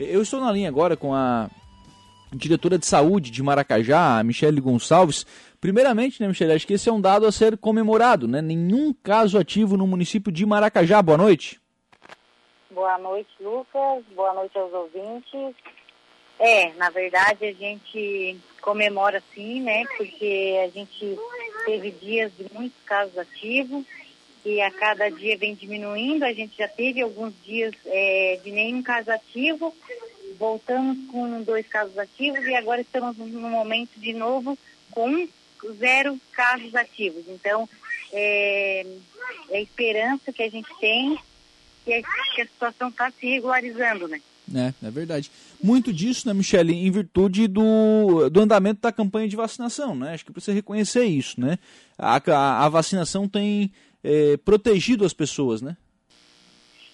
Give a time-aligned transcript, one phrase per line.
[0.00, 1.48] Eu estou na linha agora com a
[2.32, 5.24] diretora de saúde de Maracajá, Michele Gonçalves.
[5.60, 8.42] Primeiramente, né, Michele, acho que esse é um dado a ser comemorado, né?
[8.42, 11.00] Nenhum caso ativo no município de Maracajá.
[11.00, 11.60] Boa noite.
[12.72, 14.02] Boa noite, Lucas.
[14.16, 15.54] Boa noite aos ouvintes.
[16.40, 19.84] É, na verdade a gente comemora sim, né?
[19.96, 21.16] Porque a gente
[21.66, 23.84] teve dias de muitos casos ativos
[24.44, 26.24] e a cada dia vem diminuindo.
[26.24, 29.74] A gente já teve alguns dias é, de nenhum caso ativo,
[30.38, 34.58] voltamos com dois casos ativos e agora estamos no momento de novo
[34.90, 35.28] com
[35.78, 37.24] zero casos ativos.
[37.28, 37.68] Então,
[38.12, 38.86] é,
[39.50, 41.18] é a esperança que a gente tem
[41.84, 42.02] que a,
[42.34, 44.20] que a situação está se regularizando, né?
[44.54, 45.30] É, é verdade.
[45.62, 50.12] Muito disso, né, Michele, em virtude do, do andamento da campanha de vacinação, né?
[50.12, 51.58] Acho que precisa reconhecer isso, né?
[51.98, 53.72] A, a, a vacinação tem
[54.04, 55.76] é, protegido as pessoas, né?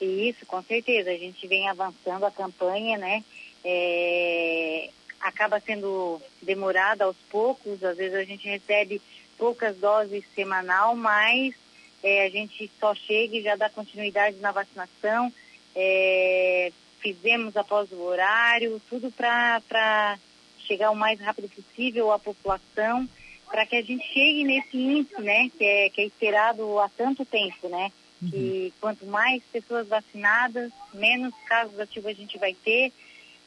[0.00, 1.10] Isso, com certeza.
[1.10, 3.22] A gente vem avançando a campanha, né?
[3.62, 4.90] É,
[5.20, 9.00] acaba sendo demorada aos poucos, às vezes a gente recebe
[9.38, 11.54] poucas doses semanal, mas
[12.02, 15.32] é, a gente só chega e já dá continuidade na vacinação.
[15.74, 20.18] É, fizemos após o horário, tudo para
[20.58, 23.08] chegar o mais rápido possível à população
[23.50, 27.24] para que a gente chegue nesse índice, né, que é, que é esperado há tanto
[27.24, 27.92] tempo, né,
[28.22, 28.30] uhum.
[28.30, 32.92] que quanto mais pessoas vacinadas, menos casos ativos a gente vai ter.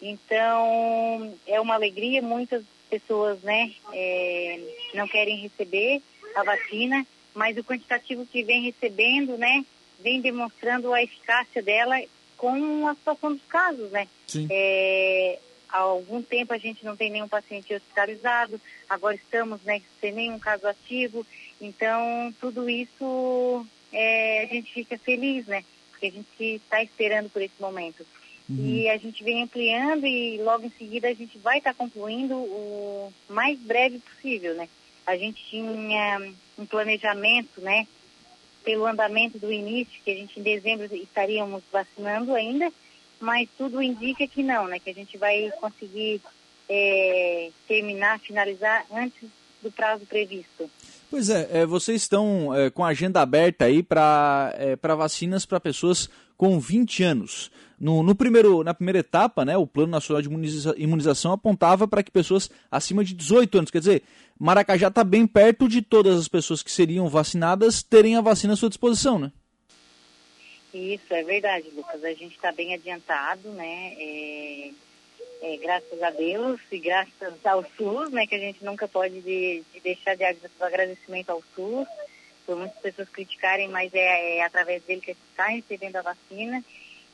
[0.00, 4.60] Então, é uma alegria, muitas pessoas, né, é,
[4.94, 6.02] não querem receber
[6.34, 9.64] a vacina, mas o quantitativo que vem recebendo, né,
[10.00, 12.02] vem demonstrando a eficácia dela
[12.36, 14.08] com a situação dos casos, né.
[14.26, 14.48] Sim.
[14.50, 15.38] É,
[15.72, 20.38] há algum tempo a gente não tem nenhum paciente hospitalizado, agora estamos né, sem nenhum
[20.38, 21.26] caso ativo,
[21.60, 25.64] então tudo isso é, a gente fica feliz, né?
[25.90, 28.04] Porque a gente está esperando por esse momento.
[28.48, 28.66] Uhum.
[28.66, 32.34] E a gente vem ampliando e logo em seguida a gente vai estar tá concluindo
[32.34, 34.68] o mais breve possível, né?
[35.06, 37.86] A gente tinha um planejamento, né?
[38.64, 42.72] Pelo andamento do início, que a gente em dezembro estaríamos vacinando ainda,
[43.22, 44.78] mas tudo indica que não, né?
[44.78, 46.20] Que a gente vai conseguir
[46.68, 49.28] é, terminar, finalizar antes
[49.62, 50.68] do prazo previsto.
[51.08, 55.60] Pois é, é vocês estão é, com a agenda aberta aí para é, vacinas para
[55.60, 57.50] pessoas com 20 anos.
[57.78, 62.02] No, no, primeiro, na primeira etapa, né, o Plano Nacional de Imuniza Imunização apontava para
[62.02, 64.02] que pessoas acima de 18 anos, quer dizer,
[64.38, 68.56] Maracajá está bem perto de todas as pessoas que seriam vacinadas terem a vacina à
[68.56, 69.30] sua disposição, né?
[70.72, 72.02] Isso, é verdade, Lucas.
[72.02, 73.94] A gente está bem adiantado, né?
[73.98, 74.70] É,
[75.42, 78.26] é, graças a Deus e graças ao SUS, né?
[78.26, 80.24] Que a gente nunca pode de, de deixar de
[80.60, 81.86] agradecimento ao SUS,
[82.46, 86.02] por muitas pessoas criticarem, mas é, é através dele que a gente está recebendo a
[86.02, 86.64] vacina.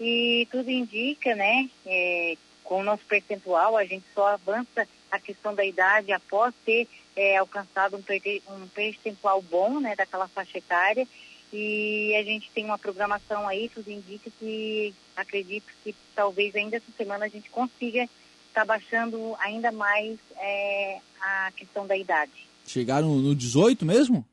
[0.00, 1.70] E tudo indica, né?
[1.86, 6.88] É, com o nosso percentual, a gente só avança a questão da idade após ter
[7.14, 9.94] é, alcançado um, um percentual bom, né?
[9.94, 11.06] Daquela faixa etária
[11.52, 16.92] e a gente tem uma programação aí, tudo indica que acredito que talvez ainda essa
[16.96, 22.32] semana a gente consiga estar tá baixando ainda mais é, a questão da idade.
[22.66, 24.24] Chegaram no 18 mesmo?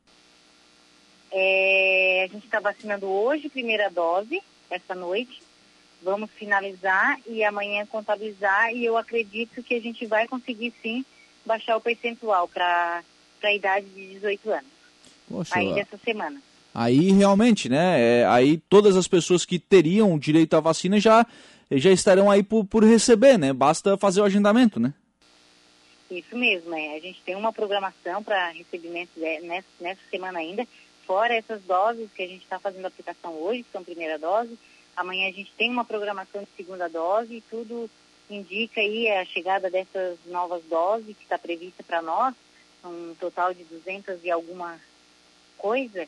[1.32, 5.42] É, a gente está vacinando hoje, primeira dose, essa noite.
[6.04, 11.06] Vamos finalizar e amanhã contabilizar e eu acredito que a gente vai conseguir sim
[11.46, 13.04] baixar o percentual para
[13.44, 14.72] a idade de 18 anos.
[15.30, 16.42] Poxa, ainda essa semana
[16.74, 18.00] aí realmente, né?
[18.00, 21.26] É, aí todas as pessoas que teriam direito à vacina já,
[21.72, 23.54] já estarão aí por, por receber, né?
[23.54, 24.94] Basta fazer o agendamento, né?
[26.10, 26.96] Isso mesmo, é.
[26.96, 30.68] A gente tem uma programação para recebimento nessa, nessa semana ainda,
[31.06, 34.58] fora essas doses que a gente está fazendo aplicação hoje, que são primeira dose.
[34.96, 37.90] Amanhã a gente tem uma programação de segunda dose e tudo
[38.30, 42.34] indica aí a chegada dessas novas doses que está prevista para nós,
[42.84, 44.80] um total de 200 e alguma
[45.58, 46.08] coisa.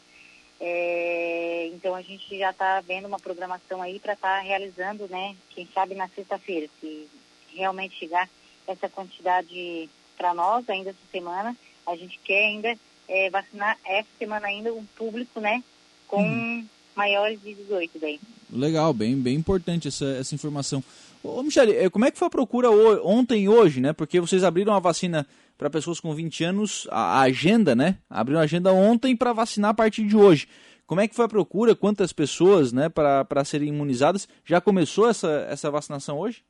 [0.66, 5.36] É, então a gente já está vendo uma programação aí para estar tá realizando, né?
[5.50, 7.06] Quem sabe na sexta-feira, se
[7.54, 8.30] realmente chegar
[8.66, 11.54] essa quantidade para nós ainda essa semana,
[11.86, 12.78] a gente quer ainda
[13.10, 15.62] é, vacinar essa semana ainda um público, né?
[16.08, 16.66] Com hum.
[16.96, 18.22] maiores de 18 daí.
[18.50, 20.82] Legal, bem, bem importante essa, essa informação.
[21.24, 23.94] Ô, Michele, é, como é que foi a procura ontem e hoje, né?
[23.94, 25.26] Porque vocês abriram a vacina
[25.58, 27.98] para pessoas com 20 anos, a, agenda, né?
[28.10, 30.50] Abriu a agenda ontem para vacinar a partir de hoje.
[30.86, 31.74] Como é que foi a procura?
[31.74, 34.28] Quantas pessoas, né, para serem imunizadas?
[34.44, 36.44] Já começou essa, essa vacinação hoje?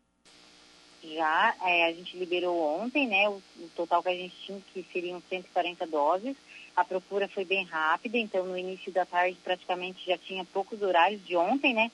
[1.04, 4.84] Já, é, a gente liberou ontem, né, o, o, total que a gente tinha, que
[4.92, 6.36] seriam 140 doses.
[6.76, 11.24] A procura foi bem rápida, então no início da tarde praticamente já tinha poucos horários
[11.24, 11.92] de ontem, né?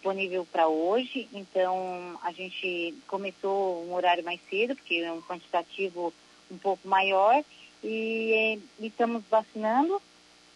[0.00, 6.12] Disponível para hoje, então a gente começou um horário mais cedo, porque é um quantitativo
[6.50, 7.44] um pouco maior,
[7.84, 10.00] e, e estamos vacinando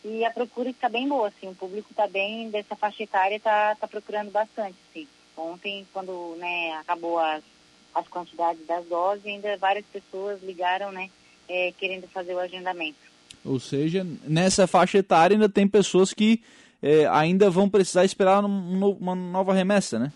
[0.03, 3.75] e a procura está bem boa, assim, o público está bem, dessa faixa etária está
[3.75, 5.07] tá procurando bastante, sim.
[5.37, 7.43] Ontem, quando né, acabou as,
[7.95, 11.11] as quantidades das doses, ainda várias pessoas ligaram, né,
[11.49, 12.99] é, querendo fazer o agendamento.
[13.45, 16.43] Ou seja, nessa faixa etária ainda tem pessoas que
[16.85, 20.13] é, ainda vão precisar esperar uma nova remessa, né?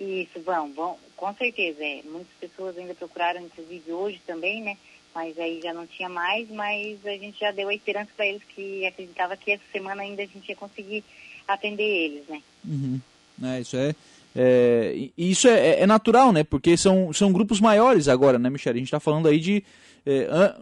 [0.00, 1.82] Isso, vão, vão, com certeza.
[1.82, 2.02] É.
[2.04, 4.76] Muitas pessoas ainda procuraram, inclusive hoje também, né?
[5.12, 8.42] Mas aí já não tinha mais, mas a gente já deu a esperança para eles
[8.54, 11.02] que acreditava que essa semana ainda a gente ia conseguir
[11.48, 12.40] atender eles, né?
[12.64, 13.00] Uhum.
[13.42, 13.94] É, isso é,
[14.36, 16.44] é isso é, é, natural, né?
[16.44, 18.76] Porque são, são grupos maiores agora, né, Michele?
[18.76, 19.64] A gente está falando aí de é,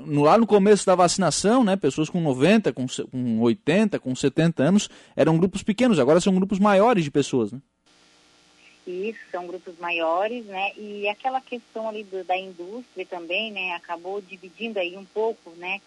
[0.06, 4.88] lá no começo da vacinação, né, pessoas com 90, com, com 80, com 70 anos,
[5.16, 7.60] eram grupos pequenos, agora são grupos maiores de pessoas, né?
[8.88, 10.72] Isso, são grupos maiores, né?
[10.78, 13.72] E aquela questão ali do, da indústria também, né?
[13.72, 15.78] Acabou dividindo aí um pouco, né?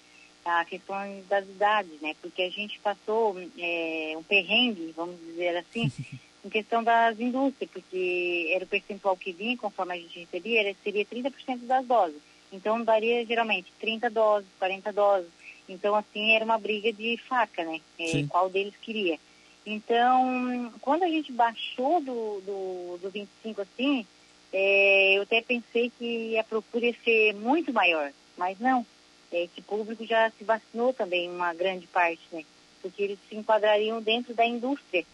[0.45, 0.95] A questão
[1.27, 2.15] das idades, né?
[2.21, 5.91] Porque a gente passou é, um perrengue, vamos dizer assim,
[6.45, 10.75] em questão das indústrias, porque era o percentual que vinha, conforme a gente recebia, era,
[10.83, 12.30] seria 30% das doses.
[12.51, 15.29] Então daria geralmente 30 doses, 40 doses.
[15.69, 17.79] Então, assim, era uma briga de faca, né?
[17.97, 19.17] É, qual deles queria.
[19.65, 24.05] Então, quando a gente baixou do, do, do 25 assim,
[24.51, 28.85] é, eu até pensei que a procura ia ser muito maior, mas não.
[29.31, 32.43] É, esse público já se vacinou também, uma grande parte, né?
[32.81, 35.05] Porque eles se enquadrariam dentro da indústria.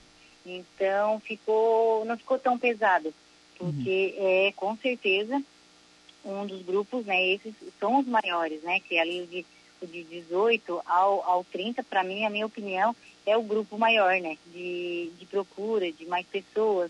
[0.46, 3.14] Então, ficou, não ficou tão pesado.
[3.58, 4.28] Porque, uhum.
[4.28, 5.44] é, com certeza,
[6.24, 9.46] um dos grupos, né, esses são os maiores, né, que é ali o de,
[9.86, 14.38] de 18 ao, ao 30, para mim, a minha opinião, é o grupo maior, né,
[14.48, 16.90] de, de procura, de mais pessoas.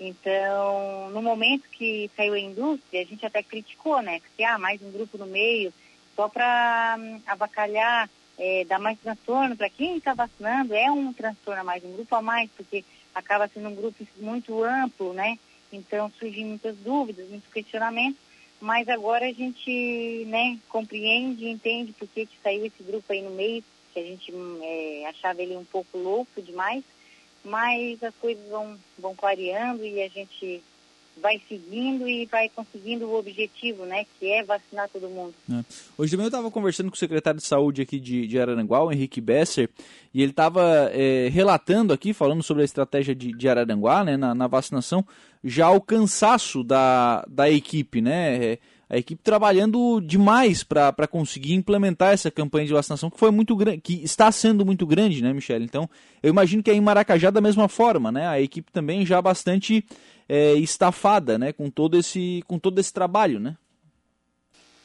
[0.00, 4.82] Então, no momento que saiu a indústria, a gente até criticou, né, porque, ah, mais
[4.82, 5.72] um grupo no meio,
[6.16, 11.60] só para hum, avacalhar, é, dar mais transtorno para quem está vacinando, é um transtorno
[11.60, 12.84] a mais, um grupo a mais, porque
[13.14, 15.38] acaba sendo um grupo muito amplo, né,
[15.72, 18.23] então surgem muitas dúvidas, muitos questionamentos,
[18.64, 23.28] mas agora a gente né, compreende entende por que, que saiu esse grupo aí no
[23.28, 23.62] meio,
[23.92, 24.32] que a gente
[24.62, 26.82] é, achava ele um pouco louco demais,
[27.44, 30.62] mas as coisas vão, vão clareando e a gente
[31.20, 35.34] vai seguindo e vai conseguindo o objetivo, né, que é vacinar todo mundo.
[35.50, 35.64] É.
[35.96, 38.92] Hoje também eu estava conversando com o secretário de saúde aqui de, de Araranguá, o
[38.92, 39.70] Henrique Besser,
[40.12, 44.34] e ele estava é, relatando aqui, falando sobre a estratégia de, de Araranguá, né, na,
[44.34, 45.04] na vacinação,
[45.42, 48.44] já o cansaço da, da equipe, né?
[48.44, 48.58] É,
[48.88, 53.80] a equipe trabalhando demais para conseguir implementar essa campanha de vacinação que foi muito grande,
[53.80, 55.64] que está sendo muito grande, né, Michele?
[55.64, 55.88] Então,
[56.22, 58.28] eu imagino que é em Maracajá da mesma forma, né?
[58.28, 59.84] A equipe também já bastante
[60.28, 63.56] é, estafada, né, com todo esse com todo esse trabalho, né?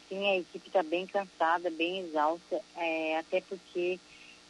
[0.08, 4.00] Sim, a equipe está bem cansada, bem exausta, é, até porque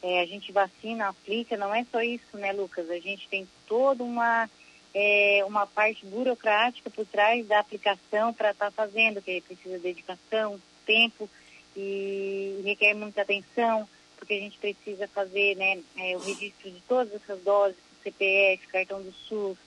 [0.01, 2.89] é, a gente vacina, aplica, não é só isso, né, Lucas?
[2.89, 4.49] A gente tem toda uma
[4.93, 9.83] é, uma parte burocrática por trás da aplicação para estar tá fazendo, que precisa de
[9.83, 11.29] dedicação, tempo
[11.75, 13.87] e requer muita atenção,
[14.17, 19.01] porque a gente precisa fazer né, é, o registro de todas essas doses, CPF, cartão
[19.01, 19.57] do SUS,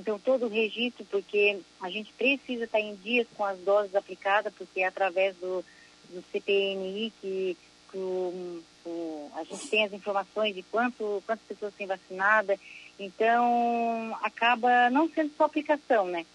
[0.00, 4.52] então todo o registro, porque a gente precisa estar em dias com as doses aplicadas,
[4.56, 5.64] porque é através do,
[6.08, 7.56] do CPNI que,
[7.90, 12.58] que o, o, a gente tem as informações de quanto, quantas pessoas têm vacinada
[13.00, 16.26] então, acaba não sendo só aplicação, né?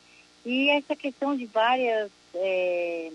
[0.44, 3.12] E essa questão de várias é,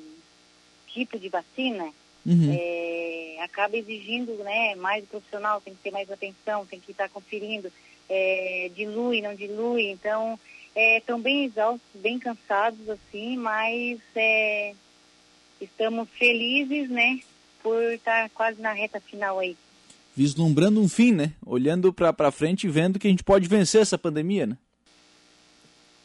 [0.86, 1.84] tipos de vacina
[2.24, 2.56] uhum.
[2.56, 7.72] é, acaba exigindo né, mais profissional, tem que ter mais atenção, tem que estar conferindo,
[8.10, 9.90] é, dilui, não dilui.
[9.90, 10.38] Então,
[10.76, 14.74] estão é, bem exaustos, bem cansados, assim, mas é,
[15.60, 17.20] estamos felizes, né,
[17.62, 19.56] por estar quase na reta final aí
[20.20, 21.32] vislumbrando um fim, né?
[21.46, 24.58] Olhando para frente e vendo que a gente pode vencer essa pandemia, né?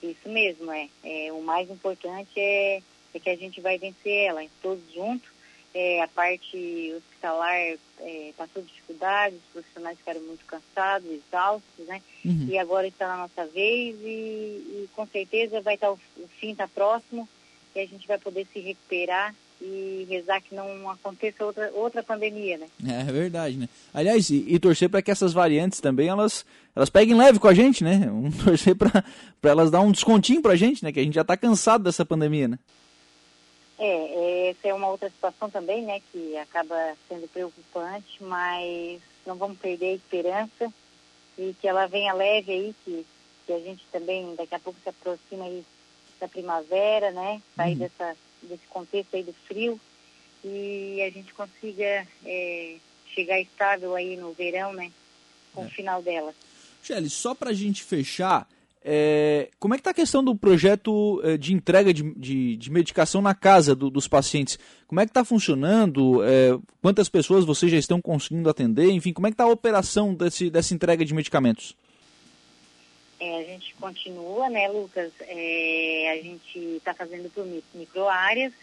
[0.01, 0.87] Isso mesmo, é.
[1.03, 2.81] é o mais importante é,
[3.13, 5.27] é, que a gente vai vencer ela, todos juntos.
[5.77, 7.53] É, a parte hospitalar
[7.99, 12.01] é, passou dificuldades, os profissionais ficaram muito cansados, exaustos, né?
[12.23, 12.47] Uhum.
[12.49, 16.51] E agora está na nossa vez e, e com certeza vai estar o, o fim
[16.51, 17.27] está próximo
[17.75, 22.57] e a gente vai poder se recuperar e rezar que não aconteça outra, outra pandemia,
[22.57, 22.67] né?
[22.87, 23.67] É verdade, né?
[23.93, 27.53] Aliás, e, e torcer para que essas variantes também elas, elas peguem leve com a
[27.53, 27.99] gente, né?
[28.07, 29.03] Vamos torcer para
[29.43, 30.91] elas dar um descontinho para a gente, né?
[30.93, 32.59] Que a gente já está cansado dessa pandemia, né?
[33.77, 36.01] É, essa é uma outra situação também, né?
[36.11, 40.73] Que acaba sendo preocupante, mas não vamos perder a esperança
[41.37, 43.05] e que ela venha leve aí, que
[43.45, 45.63] que a gente também daqui a pouco se aproxima aí
[46.19, 47.41] da primavera, né?
[47.55, 47.79] Sair uhum.
[47.79, 49.79] dessa, desse contexto aí do frio
[50.43, 52.75] e a gente consiga é,
[53.13, 54.91] chegar estável aí no verão, né?
[55.53, 55.67] Com é.
[55.67, 56.33] o final dela.
[56.81, 58.47] Shelly, só para a gente fechar,
[58.87, 62.71] é, como é que está a questão do projeto é, de entrega de, de, de
[62.71, 64.59] medicação na casa do, dos pacientes?
[64.85, 66.23] Como é que está funcionando?
[66.23, 68.91] É, quantas pessoas vocês já estão conseguindo atender?
[68.91, 71.75] Enfim, como é que está a operação desse, dessa entrega de medicamentos?
[73.19, 75.11] É, a gente continua, né, Lucas?
[75.21, 78.53] É, a gente está fazendo por micro áreas.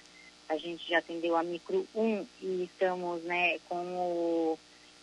[0.49, 4.59] A gente já atendeu a micro 1 e estamos, né, com o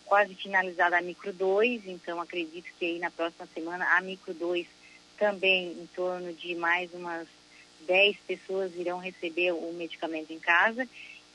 [0.06, 4.79] quase finalizada a micro 2, então acredito que aí na próxima semana a micro 2
[5.20, 7.28] também em torno de mais umas
[7.86, 10.88] 10 pessoas irão receber o medicamento em casa.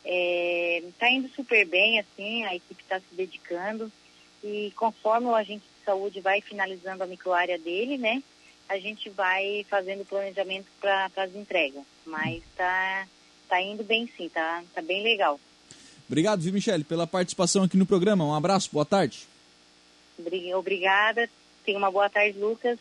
[0.05, 3.93] Está é, indo super bem, assim, a equipe está se dedicando
[4.43, 8.23] e conforme o agente de saúde vai finalizando a microárea dele, né,
[8.69, 11.83] a gente vai fazendo planejamento para as entregas.
[12.07, 13.07] Mas está
[13.49, 15.41] tá indo bem sim, tá, tá bem legal.
[16.07, 18.25] Obrigado, viu, Michele, pela participação aqui no programa.
[18.27, 19.27] Um abraço, boa tarde.
[20.19, 21.29] Obrigada.
[21.65, 22.79] Tenha uma boa tarde, Lucas.